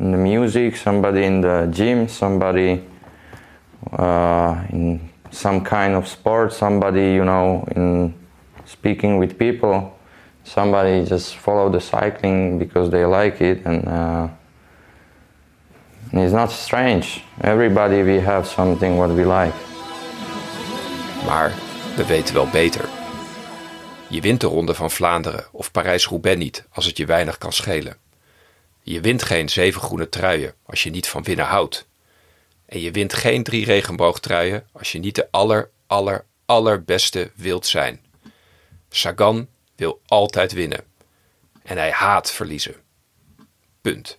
in 0.00 0.10
the 0.10 0.18
music. 0.18 0.74
Somebody 0.74 1.22
in 1.22 1.40
the 1.40 1.68
gym. 1.70 2.08
Somebody 2.08 2.82
in 4.72 5.00
some 5.30 5.60
kind 5.60 5.94
of 5.94 6.06
sport. 6.06 6.52
Somebody 6.52 7.14
you 7.14 7.24
know 7.24 7.64
in 7.74 8.14
speaking 8.64 9.18
with 9.18 9.36
people 9.36 9.94
somebody 10.44 11.04
just 11.04 11.36
follow 11.36 11.70
the 11.70 11.80
cycling 11.80 12.58
because 12.58 12.90
they 12.90 13.04
like 13.04 13.40
it 13.40 13.64
and, 13.64 13.84
uh, 13.88 14.28
it's 16.12 16.32
not 16.32 16.52
strange 16.52 17.24
everybody 17.40 18.02
we 18.02 18.20
have 18.20 18.46
something 18.46 18.96
what 18.96 19.10
we 19.10 19.24
like 19.24 19.54
Maar 21.26 21.54
we 21.96 22.06
weten 22.06 22.34
wel 22.34 22.48
beter. 22.48 22.88
Je 24.08 24.20
wint 24.20 24.40
de 24.40 24.46
Ronde 24.46 24.74
van 24.74 24.90
Vlaanderen 24.90 25.44
of 25.52 25.70
Parijs-Roubaix 25.70 26.38
niet 26.38 26.64
als 26.72 26.84
het 26.86 26.96
je 26.96 27.06
weinig 27.06 27.38
kan 27.38 27.52
schelen. 27.52 27.96
Je 28.82 29.00
wint 29.00 29.22
geen 29.22 29.48
zeven 29.48 29.80
groene 29.80 30.08
truien 30.08 30.54
als 30.66 30.82
je 30.82 30.90
niet 30.90 31.08
van 31.08 31.22
winnen 31.22 31.44
houdt. 31.44 31.86
En 32.66 32.80
je 32.80 32.90
wint 32.90 33.14
geen 33.14 33.42
drie 33.42 33.64
regenboogtruien 33.64 34.68
als 34.72 34.92
je 34.92 34.98
niet 34.98 35.14
de 35.14 35.30
aller, 35.30 35.70
aller, 35.86 36.24
allerbeste 36.44 37.30
wilt 37.34 37.66
zijn. 37.66 38.04
Sagan 38.88 39.48
wil 39.76 40.00
altijd 40.06 40.52
winnen. 40.52 40.84
En 41.62 41.76
hij 41.76 41.90
haat 41.90 42.32
verliezen. 42.32 42.74
Punt. 43.80 44.18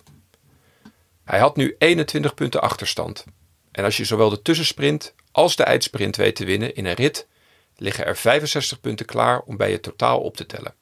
Hij 1.24 1.38
had 1.38 1.56
nu 1.56 1.74
21 1.78 2.34
punten 2.34 2.60
achterstand. 2.60 3.24
En 3.70 3.84
als 3.84 3.96
je 3.96 4.04
zowel 4.04 4.30
de 4.30 4.42
tussensprint 4.42 5.14
als 5.32 5.56
de 5.56 5.62
eindsprint 5.62 6.16
weet 6.16 6.36
te 6.36 6.44
winnen 6.44 6.74
in 6.74 6.86
een 6.86 6.94
rit, 6.94 7.26
liggen 7.76 8.06
er 8.06 8.16
65 8.16 8.80
punten 8.80 9.06
klaar 9.06 9.40
om 9.40 9.56
bij 9.56 9.70
je 9.70 9.80
totaal 9.80 10.20
op 10.20 10.36
te 10.36 10.46
tellen. 10.46 10.74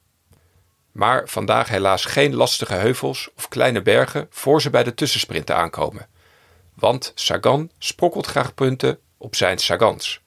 Maar 0.91 1.29
vandaag 1.29 1.69
helaas 1.69 2.05
geen 2.05 2.35
lastige 2.35 2.73
heuvels 2.73 3.29
of 3.35 3.47
kleine 3.47 3.81
bergen 3.81 4.27
voor 4.29 4.61
ze 4.61 4.69
bij 4.69 4.83
de 4.83 4.93
tussensprinten 4.93 5.55
aankomen. 5.55 6.07
Want 6.79 7.11
Sagan 7.15 7.71
sprokkelt 7.77 8.25
graag 8.25 8.53
punten 8.53 8.99
op 9.17 9.35
zijn 9.35 9.57
Sagans. 9.57 10.21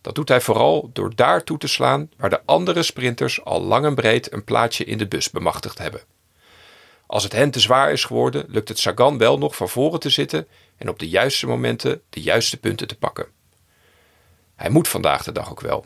Dat 0.00 0.14
doet 0.14 0.28
hij 0.28 0.40
vooral 0.40 0.90
door 0.92 1.14
daar 1.14 1.44
toe 1.44 1.58
te 1.58 1.66
slaan 1.66 2.10
waar 2.16 2.30
de 2.30 2.40
andere 2.44 2.82
sprinters 2.82 3.44
al 3.44 3.62
lang 3.62 3.84
en 3.84 3.94
breed 3.94 4.32
een 4.32 4.44
plaatsje 4.44 4.84
in 4.84 4.98
de 4.98 5.06
bus 5.06 5.30
bemachtigd 5.30 5.78
hebben. 5.78 6.00
Als 7.06 7.22
het 7.22 7.32
hen 7.32 7.50
te 7.50 7.60
zwaar 7.60 7.92
is 7.92 8.04
geworden, 8.04 8.44
lukt 8.48 8.68
het 8.68 8.78
Sagan 8.78 9.18
wel 9.18 9.38
nog 9.38 9.56
van 9.56 9.68
voren 9.68 10.00
te 10.00 10.10
zitten 10.10 10.46
en 10.76 10.88
op 10.88 10.98
de 10.98 11.08
juiste 11.08 11.46
momenten 11.46 12.02
de 12.10 12.20
juiste 12.20 12.56
punten 12.56 12.86
te 12.86 12.98
pakken. 12.98 13.26
Hij 14.56 14.70
moet 14.70 14.88
vandaag 14.88 15.22
de 15.22 15.32
dag 15.32 15.50
ook 15.50 15.60
wel. 15.60 15.84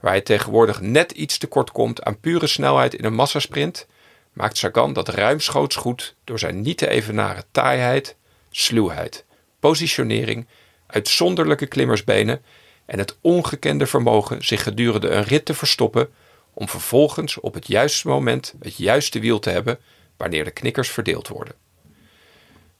Waar 0.00 0.12
hij 0.12 0.20
tegenwoordig 0.20 0.80
net 0.80 1.12
iets 1.12 1.38
tekort 1.38 1.70
komt 1.72 2.02
aan 2.02 2.20
pure 2.20 2.46
snelheid 2.46 2.94
in 2.94 3.04
een 3.04 3.14
massasprint, 3.14 3.86
maakt 4.32 4.56
Sagan 4.56 4.92
dat 4.92 5.08
ruimschoots 5.08 5.76
goed 5.76 6.14
door 6.24 6.38
zijn 6.38 6.60
niet 6.60 6.78
te 6.78 6.88
evenaren 6.88 7.44
taaiheid, 7.50 8.16
sluwheid, 8.56 9.24
positionering, 9.60 10.46
uitzonderlijke 10.86 11.66
klimmersbenen 11.66 12.42
en 12.86 12.98
het 12.98 13.18
ongekende 13.20 13.86
vermogen 13.86 14.44
zich 14.44 14.62
gedurende 14.62 15.08
een 15.08 15.24
rit 15.24 15.44
te 15.44 15.54
verstoppen 15.54 16.08
om 16.54 16.68
vervolgens 16.68 17.40
op 17.40 17.54
het 17.54 17.66
juiste 17.66 18.08
moment 18.08 18.54
het 18.60 18.76
juiste 18.76 19.20
wiel 19.20 19.38
te 19.38 19.50
hebben 19.50 19.78
wanneer 20.16 20.44
de 20.44 20.50
knikkers 20.50 20.88
verdeeld 20.88 21.28
worden. 21.28 21.54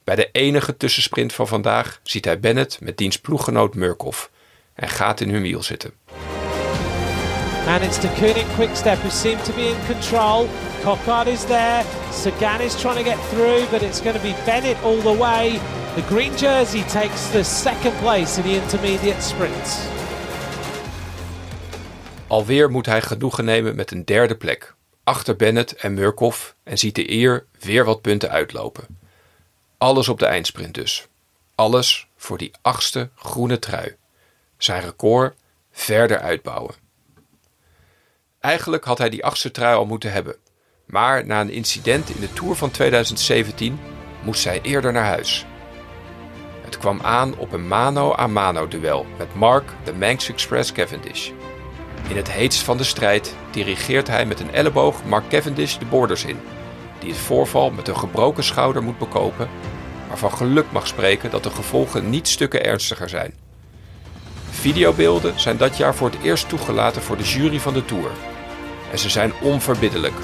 Bij 0.03 0.15
de 0.15 0.29
enige 0.31 0.77
tussensprint 0.77 1.33
van 1.33 1.47
vandaag 1.47 1.99
ziet 2.03 2.25
hij 2.25 2.39
Bennett 2.39 2.79
met 2.81 2.97
diens 2.97 3.19
ploeggenoot 3.19 3.75
Murkoff 3.75 4.31
en 4.73 4.89
gaat 4.89 5.21
in 5.21 5.29
hun 5.29 5.41
wiel 5.41 5.63
zitten. 5.63 5.93
And 7.67 7.99
Koenig 8.19 8.55
Quickstep 8.55 8.97
who 8.97 9.35
to 9.43 9.53
be 9.53 9.67
in 9.67 9.85
control. 9.87 10.47
Cockard 10.85 11.27
is 11.27 11.45
there. 11.45 11.83
Sagan 12.11 12.61
is 12.61 12.75
trying 12.81 12.97
to 12.97 13.03
get 13.03 13.17
through, 13.29 13.65
but 13.71 13.81
it's 13.81 14.01
going 14.01 14.15
to 14.15 14.21
be 14.21 14.35
Bennett 14.45 14.77
all 14.83 15.01
the 15.01 15.17
way. 15.17 15.59
The 15.95 16.01
green 16.01 16.37
jersey 16.37 16.83
takes 16.83 17.29
the 17.31 17.43
second 17.43 17.97
place 17.97 18.37
in 18.37 18.43
the 18.43 18.61
intermediate 18.61 19.21
sprints. 19.21 19.79
Alweer 22.27 22.71
moet 22.71 22.85
hij 22.85 23.01
genoegen 23.01 23.45
nemen 23.45 23.75
met 23.75 23.91
een 23.91 24.05
derde 24.05 24.35
plek, 24.35 24.75
achter 25.03 25.35
Bennett 25.35 25.75
en 25.75 25.93
Murkoff 25.93 26.55
en 26.63 26.77
ziet 26.77 26.95
de 26.95 27.11
eer 27.11 27.45
weer 27.59 27.85
wat 27.85 28.01
punten 28.01 28.29
uitlopen. 28.29 28.99
Alles 29.77 30.07
op 30.07 30.19
de 30.19 30.25
eindsprint 30.25 30.73
dus. 30.73 31.07
Alles 31.55 32.07
voor 32.15 32.37
die 32.37 32.51
achtste 32.61 33.09
groene 33.15 33.59
trui. 33.59 33.95
Zijn 34.57 34.81
record 34.81 35.35
verder 35.71 36.19
uitbouwen. 36.19 36.75
Eigenlijk 38.39 38.83
had 38.83 38.97
hij 38.97 39.09
die 39.09 39.25
achtste 39.25 39.51
trui 39.51 39.75
al 39.75 39.85
moeten 39.85 40.11
hebben. 40.11 40.35
Maar 40.85 41.25
na 41.25 41.41
een 41.41 41.51
incident 41.51 42.09
in 42.09 42.21
de 42.21 42.33
Tour 42.33 42.55
van 42.55 42.71
2017 42.71 43.79
moest 44.23 44.43
hij 44.43 44.61
eerder 44.61 44.91
naar 44.91 45.05
huis. 45.05 45.45
Het 46.61 46.77
kwam 46.77 46.99
aan 47.01 47.37
op 47.37 47.53
een 47.53 47.67
mano-a-mano 47.67 48.67
duel 48.67 49.05
met 49.17 49.35
Mark 49.35 49.63
de 49.83 49.93
Manx 49.93 50.29
Express 50.29 50.71
Cavendish. 50.71 51.29
In 52.07 52.15
het 52.15 52.31
heetst 52.31 52.63
van 52.63 52.77
de 52.77 52.83
strijd 52.83 53.35
dirigeert 53.51 54.07
hij 54.07 54.25
met 54.25 54.39
een 54.39 54.53
elleboog 54.53 55.05
Mark 55.05 55.27
Cavendish 55.29 55.77
de 55.77 55.85
borders 55.85 56.25
in, 56.25 56.37
die 56.99 57.09
het 57.09 57.19
voorval 57.19 57.71
met 57.71 57.87
een 57.87 57.97
gebroken 57.97 58.43
schouder 58.43 58.83
moet 58.83 58.97
bekopen, 58.97 59.49
maar 60.07 60.17
van 60.17 60.31
geluk 60.31 60.71
mag 60.71 60.87
spreken 60.87 61.31
dat 61.31 61.43
de 61.43 61.49
gevolgen 61.49 62.09
niet 62.09 62.27
stukken 62.27 62.65
ernstiger 62.65 63.09
zijn. 63.09 63.33
Videobeelden 64.49 65.39
zijn 65.39 65.57
dat 65.57 65.77
jaar 65.77 65.95
voor 65.95 66.09
het 66.09 66.21
eerst 66.21 66.49
toegelaten 66.49 67.01
voor 67.01 67.17
de 67.17 67.23
jury 67.23 67.59
van 67.59 67.73
de 67.73 67.85
Tour. 67.85 68.11
En 68.91 68.99
ze 68.99 69.09
zijn 69.09 69.33
onverbiddelijk. 69.41 70.15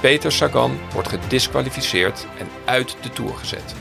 Peter 0.00 0.32
Sagan 0.32 0.78
wordt 0.92 1.08
gedisqualificeerd 1.08 2.26
en 2.38 2.48
uit 2.64 2.96
de 3.02 3.10
Tour 3.10 3.34
gezet. 3.34 3.74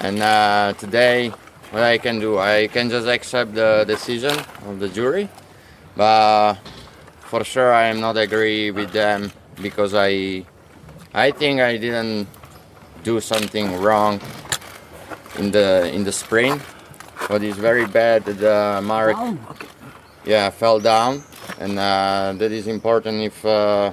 And 0.00 0.18
uh, 0.18 0.68
today, 0.78 1.32
what 1.70 1.94
I 1.94 1.98
can 1.98 2.18
do, 2.18 2.38
I 2.38 2.68
can 2.68 2.88
just 2.88 3.06
accept 3.06 3.54
the 3.54 3.84
decision 3.86 4.36
of 4.68 4.78
the 4.78 4.88
jury. 4.92 5.28
But 5.96 6.56
for 7.18 7.44
sure, 7.44 7.72
I 7.72 7.88
am 7.88 7.98
not 8.00 8.16
agree 8.16 8.72
with 8.72 8.92
them 8.92 9.30
because 9.60 9.94
I, 9.94 10.44
I 11.12 11.32
think 11.32 11.60
I 11.60 11.78
didn't 11.78 12.28
do 13.02 13.20
something 13.20 13.80
wrong 13.80 14.20
in 15.38 15.50
the 15.50 15.90
in 15.92 16.04
the 16.04 16.12
sprint. 16.12 16.62
But 17.28 17.42
it's 17.42 17.58
very 17.58 17.86
bad 17.86 18.24
that 18.24 18.42
uh, 18.42 18.80
Mark, 18.80 19.16
yeah, 20.24 20.50
fell 20.50 20.80
down, 20.80 21.22
and 21.58 21.78
uh, 21.78 22.34
that 22.38 22.52
is 22.52 22.66
important 22.66 23.22
if 23.22 23.44
uh, 23.44 23.92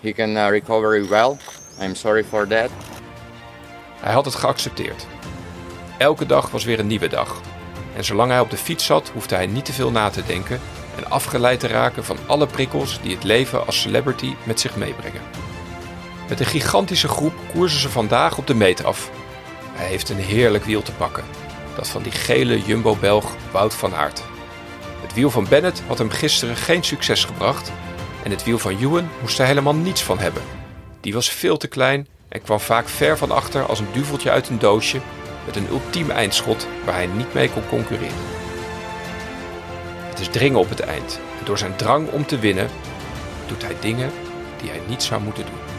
he 0.00 0.12
can 0.12 0.30
uh, 0.30 0.48
recover 0.48 1.08
well. 1.08 1.36
I'm 1.80 1.94
sorry 1.94 2.24
for 2.24 2.46
that. 2.46 2.70
Hij 4.00 4.12
had 4.12 4.24
het 4.24 4.34
geaccepteerd. 4.34 5.06
Elke 5.98 6.26
dag 6.26 6.50
was 6.50 6.64
weer 6.64 6.78
een 6.78 6.86
nieuwe 6.86 7.08
dag. 7.08 7.40
En 7.96 8.04
zolang 8.04 8.30
hij 8.30 8.40
op 8.40 8.50
de 8.50 8.56
fiets 8.56 8.84
zat, 8.84 9.10
hoefde 9.14 9.34
hij 9.34 9.46
niet 9.46 9.64
te 9.64 9.72
veel 9.72 9.90
na 9.90 10.10
te 10.10 10.22
denken 10.26 10.60
en 10.96 11.10
afgeleid 11.10 11.60
te 11.60 11.66
raken 11.66 12.04
van 12.04 12.16
alle 12.26 12.46
prikkels 12.46 13.00
die 13.02 13.14
het 13.14 13.24
leven 13.24 13.66
als 13.66 13.80
celebrity 13.80 14.34
met 14.44 14.60
zich 14.60 14.76
meebrengen. 14.76 15.22
Met 16.28 16.40
een 16.40 16.46
gigantische 16.46 17.08
groep 17.08 17.32
koersen 17.52 17.80
ze 17.80 17.88
vandaag 17.88 18.38
op 18.38 18.46
de 18.46 18.54
meet 18.54 18.84
af. 18.84 19.10
Hij 19.72 19.86
heeft 19.86 20.08
een 20.08 20.18
heerlijk 20.18 20.64
wiel 20.64 20.82
te 20.82 20.92
pakken. 20.92 21.24
Dat 21.76 21.88
van 21.88 22.02
die 22.02 22.12
gele 22.12 22.62
Jumbo-Belg 22.62 23.34
Wout 23.52 23.74
van 23.74 23.94
Aert. 23.94 24.22
Het 25.00 25.14
wiel 25.14 25.30
van 25.30 25.46
Bennett 25.48 25.82
had 25.86 25.98
hem 25.98 26.10
gisteren 26.10 26.56
geen 26.56 26.84
succes 26.84 27.24
gebracht. 27.24 27.72
En 28.22 28.30
het 28.30 28.44
wiel 28.44 28.58
van 28.58 28.78
Ewan 28.78 29.08
moest 29.20 29.38
er 29.38 29.46
helemaal 29.46 29.74
niets 29.74 30.02
van 30.02 30.18
hebben. 30.18 30.42
Die 31.00 31.14
was 31.14 31.30
veel 31.30 31.56
te 31.56 31.68
klein 31.68 32.08
en 32.28 32.42
kwam 32.42 32.60
vaak 32.60 32.88
ver 32.88 33.18
van 33.18 33.30
achter 33.30 33.66
als 33.66 33.78
een 33.78 33.92
duveltje 33.92 34.30
uit 34.30 34.48
een 34.48 34.58
doosje 34.58 35.00
met 35.46 35.56
een 35.56 35.68
ultiem 35.68 36.10
eindschot 36.10 36.66
waar 36.84 36.94
hij 36.94 37.06
niet 37.06 37.34
mee 37.34 37.50
kon 37.50 37.68
concurreren. 37.68 38.38
Het 40.08 40.20
is 40.20 40.28
dringen 40.28 40.58
op 40.58 40.68
het 40.68 40.80
eind 40.80 41.20
en 41.38 41.44
door 41.44 41.58
zijn 41.58 41.76
drang 41.76 42.10
om 42.10 42.26
te 42.26 42.38
winnen 42.38 42.68
doet 43.46 43.62
hij 43.62 43.76
dingen 43.80 44.10
die 44.60 44.70
hij 44.70 44.80
niet 44.88 45.02
zou 45.02 45.22
moeten 45.22 45.44
doen. 45.46 45.69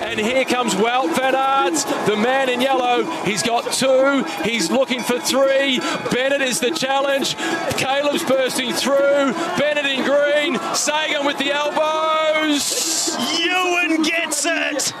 And 0.00 0.18
here 0.18 0.44
comes 0.44 0.74
Wout 0.74 1.14
van 1.14 1.34
Aert, 1.34 1.74
the 2.06 2.16
man 2.16 2.48
in 2.48 2.60
yellow. 2.60 3.04
He's 3.24 3.42
got 3.42 3.72
two. 3.72 4.24
He's 4.42 4.70
looking 4.70 5.02
for 5.02 5.18
three. 5.20 5.80
Bennett 6.10 6.40
is 6.40 6.60
the 6.60 6.70
challenge. 6.70 7.36
Caleb's 7.76 8.24
bursting 8.24 8.72
through. 8.72 9.34
Bennett 9.56 9.86
in 9.86 10.04
green. 10.04 10.58
Sagan 10.74 11.26
with 11.26 11.38
the 11.38 11.52
elbows. 11.52 13.16
Ewan 13.40 14.04
gets 14.04 14.44
it. 14.44 14.94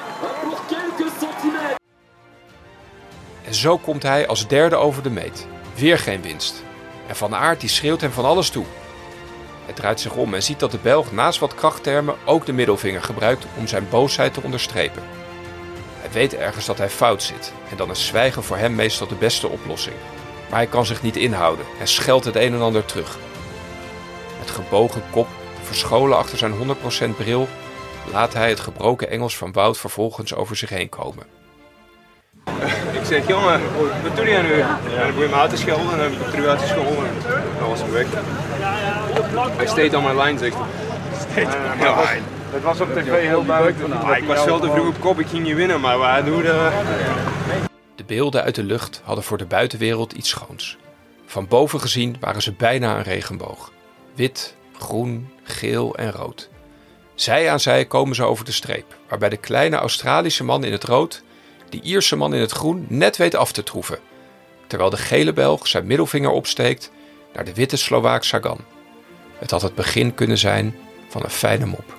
En 3.44 3.54
zo 3.54 3.78
komt 3.78 4.02
hij 4.02 4.26
als 4.26 4.48
derde 4.48 4.76
over 4.76 5.02
de 5.02 5.10
meet. 5.10 5.46
Weer 5.74 5.98
geen 5.98 6.22
winst. 6.22 6.62
En 7.06 7.16
Van 7.16 7.34
Aert 7.34 7.60
die 7.60 7.68
schreeuwt 7.68 8.00
hem 8.00 8.12
van 8.12 8.24
alles 8.24 8.50
toe. 8.50 8.64
Hij 9.68 9.76
draait 9.76 10.00
zich 10.00 10.14
om 10.14 10.34
en 10.34 10.42
ziet 10.42 10.60
dat 10.60 10.70
de 10.70 10.78
Belg 10.82 11.12
naast 11.12 11.38
wat 11.38 11.54
krachttermen 11.54 12.14
ook 12.24 12.46
de 12.46 12.52
middelvinger 12.52 13.02
gebruikt 13.02 13.46
om 13.58 13.66
zijn 13.66 13.88
boosheid 13.90 14.34
te 14.34 14.42
onderstrepen. 14.42 15.02
Hij 16.00 16.10
weet 16.10 16.34
ergens 16.34 16.66
dat 16.66 16.78
hij 16.78 16.88
fout 16.88 17.22
zit 17.22 17.52
en 17.70 17.76
dan 17.76 17.90
is 17.90 18.06
zwijgen 18.06 18.42
voor 18.42 18.56
hem 18.56 18.74
meestal 18.74 19.06
de 19.06 19.14
beste 19.14 19.48
oplossing. 19.48 19.96
Maar 20.50 20.58
hij 20.58 20.66
kan 20.66 20.86
zich 20.86 21.02
niet 21.02 21.16
inhouden 21.16 21.64
en 21.80 21.88
scheldt 21.88 22.24
het 22.24 22.36
een 22.36 22.54
en 22.54 22.60
ander 22.60 22.84
terug. 22.84 23.18
Met 24.38 24.50
gebogen 24.50 25.02
kop, 25.10 25.28
verscholen 25.62 26.18
achter 26.18 26.38
zijn 26.38 26.54
100% 27.12 27.16
bril, 27.16 27.48
laat 28.12 28.32
hij 28.32 28.48
het 28.48 28.60
gebroken 28.60 29.10
Engels 29.10 29.36
van 29.36 29.52
Wout 29.52 29.78
vervolgens 29.78 30.34
over 30.34 30.56
zich 30.56 30.70
heen 30.70 30.88
komen. 30.88 31.26
Ik 32.92 33.04
zeg, 33.04 33.26
jongen, 33.26 33.60
wat 34.02 34.16
doe 34.16 34.26
je 34.26 34.38
nu? 34.38 34.56
Ja. 34.56 34.78
En 34.90 34.98
dan 34.98 35.14
moet 35.14 35.22
je 35.22 35.28
me 35.28 35.34
uit 35.34 35.50
te 35.50 35.56
schelden 35.56 35.90
en 35.90 35.98
dan 35.98 36.00
heb 36.00 36.12
ik 36.12 36.18
hem 36.18 36.30
terug 36.30 36.46
uitgescholden. 36.46 37.06
En 37.06 37.58
dan 37.58 37.68
was 37.68 37.80
hem 37.80 37.90
weg. 37.90 38.06
Hij 39.56 39.66
stayed 39.66 39.94
on 39.94 40.02
my 40.02 40.22
line, 40.22 40.38
zegt 40.38 40.56
hij. 40.56 41.42
Ja, 41.80 42.04
Het 42.50 42.62
was 42.62 42.80
op 42.80 42.92
tv 42.92 43.26
heel 43.26 43.44
duidelijk. 43.44 43.78
ik 44.18 44.24
was 44.24 44.42
veel 44.42 44.60
te 44.60 44.70
vroeg 44.70 44.88
op 44.88 45.00
kop, 45.00 45.18
ik 45.18 45.26
ging 45.26 45.42
niet 45.42 45.54
winnen, 45.54 45.80
maar 45.80 45.98
waar 45.98 46.24
doen 46.24 46.42
de... 46.42 46.70
De 47.94 48.04
beelden 48.04 48.42
uit 48.42 48.54
de 48.54 48.62
lucht 48.62 49.00
hadden 49.04 49.24
voor 49.24 49.38
de 49.38 49.46
buitenwereld 49.46 50.12
iets 50.12 50.28
schoons. 50.28 50.76
Van 51.26 51.48
boven 51.48 51.80
gezien 51.80 52.16
waren 52.20 52.42
ze 52.42 52.52
bijna 52.52 52.96
een 52.96 53.02
regenboog. 53.02 53.72
Wit, 54.14 54.54
groen, 54.78 55.30
geel 55.42 55.96
en 55.96 56.12
rood. 56.12 56.48
Zij 57.14 57.50
aan 57.50 57.60
zij 57.60 57.84
komen 57.84 58.14
ze 58.14 58.24
over 58.24 58.44
de 58.44 58.52
streep, 58.52 58.96
waarbij 59.08 59.28
de 59.28 59.36
kleine 59.36 59.76
Australische 59.76 60.44
man 60.44 60.64
in 60.64 60.72
het 60.72 60.84
rood 60.84 61.22
die 61.68 61.82
Ierse 61.82 62.16
man 62.16 62.34
in 62.34 62.40
het 62.40 62.52
groen 62.52 62.86
net 62.88 63.16
weet 63.16 63.34
af 63.34 63.52
te 63.52 63.62
troeven, 63.62 63.98
terwijl 64.66 64.90
de 64.90 64.96
gele 64.96 65.32
Belg 65.32 65.66
zijn 65.66 65.86
middelvinger 65.86 66.30
opsteekt 66.30 66.90
naar 67.32 67.44
de 67.44 67.54
witte 67.54 67.76
Slovaak 67.76 68.24
Sagan. 68.24 68.58
Het 69.38 69.50
had 69.50 69.62
het 69.62 69.74
begin 69.74 70.14
kunnen 70.14 70.38
zijn 70.38 70.76
van 71.08 71.24
een 71.24 71.30
fijne 71.30 71.66
mop. 71.66 71.96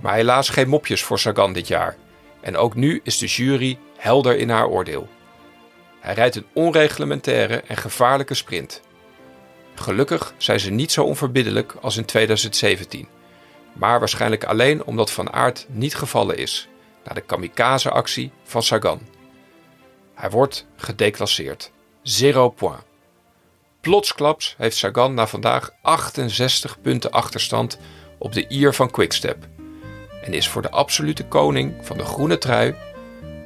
Maar 0.00 0.14
helaas 0.14 0.48
geen 0.48 0.68
mopjes 0.68 1.02
voor 1.02 1.18
Sagan 1.18 1.52
dit 1.52 1.68
jaar. 1.68 1.96
En 2.40 2.56
ook 2.56 2.74
nu 2.74 3.00
is 3.04 3.18
de 3.18 3.26
jury 3.26 3.78
helder 3.96 4.36
in 4.36 4.50
haar 4.50 4.66
oordeel. 4.66 5.08
Hij 6.00 6.14
rijdt 6.14 6.36
een 6.36 6.46
onreglementaire 6.52 7.60
en 7.60 7.76
gevaarlijke 7.76 8.34
sprint. 8.34 8.80
Gelukkig 9.74 10.34
zijn 10.36 10.60
ze 10.60 10.70
niet 10.70 10.92
zo 10.92 11.04
onverbiddelijk 11.04 11.74
als 11.80 11.96
in 11.96 12.04
2017. 12.04 13.08
Maar 13.72 13.98
waarschijnlijk 13.98 14.44
alleen 14.44 14.84
omdat 14.84 15.10
Van 15.10 15.32
Aert 15.32 15.66
niet 15.68 15.94
gevallen 15.94 16.36
is 16.36 16.68
na 17.04 17.14
de 17.14 17.20
kamikaze-actie 17.20 18.30
van 18.42 18.62
Sagan. 18.62 19.00
Hij 20.14 20.30
wordt 20.30 20.66
gedeclasseerd. 20.76 21.70
Zero 22.02 22.48
point. 22.48 22.93
Plotsklaps 23.84 24.54
heeft 24.58 24.76
Sagan 24.76 25.14
na 25.14 25.26
vandaag 25.26 25.70
68 25.82 26.80
punten 26.80 27.10
achterstand 27.10 27.78
op 28.18 28.32
de 28.32 28.48
Ier 28.48 28.74
van 28.74 28.90
Quickstep. 28.90 29.46
En 30.22 30.34
is 30.34 30.48
voor 30.48 30.62
de 30.62 30.70
absolute 30.70 31.24
koning 31.24 31.74
van 31.80 31.96
de 31.96 32.04
groene 32.04 32.38
trui 32.38 32.74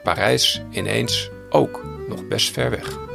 Parijs 0.03 0.62
ineens 0.70 1.31
ook 1.51 1.85
nog 2.09 2.29
best 2.29 2.53
ver 2.53 2.70
weg. 2.70 3.07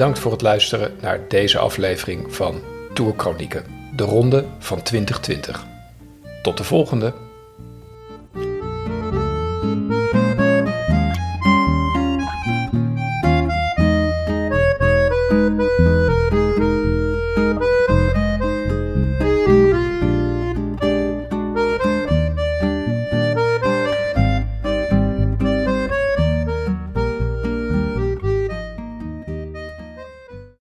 Bedankt 0.00 0.20
voor 0.20 0.32
het 0.32 0.42
luisteren 0.42 0.96
naar 1.00 1.28
deze 1.28 1.58
aflevering 1.58 2.34
van 2.34 2.60
Tourchronieken, 2.94 3.64
de 3.96 4.04
ronde 4.04 4.44
van 4.58 4.82
2020. 4.82 5.66
Tot 6.42 6.56
de 6.56 6.64
volgende! 6.64 7.29